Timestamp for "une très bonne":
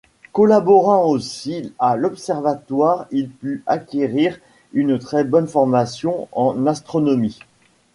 4.73-5.45